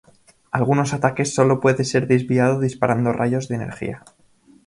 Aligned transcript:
Algunos 0.49 0.95
ataques 0.95 1.35
sólo 1.35 1.59
puede 1.59 1.83
ser 1.83 2.07
desviado 2.07 2.59
disparando 2.59 3.13
rayos 3.13 3.49
de 3.49 3.55
energía. 3.57 4.03